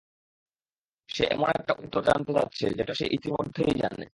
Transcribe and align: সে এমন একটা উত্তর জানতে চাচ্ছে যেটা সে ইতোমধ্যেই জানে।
সে 1.09 1.23
এমন 1.25 1.49
একটা 1.51 1.73
উত্তর 1.79 2.01
জানতে 2.03 2.31
চাচ্ছে 2.33 2.65
যেটা 2.77 2.93
সে 2.93 3.05
ইতোমধ্যেই 3.11 3.73
জানে। 3.81 4.05